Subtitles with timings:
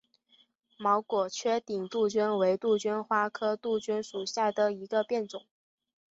[0.77, 5.45] 毛果缺顶杜鹃为杜鹃花科杜鹃属下的一个变种。